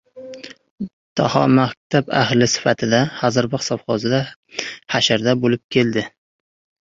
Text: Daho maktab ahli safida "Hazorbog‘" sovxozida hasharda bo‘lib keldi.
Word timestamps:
Daho 1.19 1.41
maktab 1.57 2.07
ahli 2.21 2.47
safida 2.53 3.01
"Hazorbog‘" 3.19 3.65
sovxozida 3.67 4.21
hasharda 4.95 5.35
bo‘lib 5.45 5.63
keldi. 5.77 6.05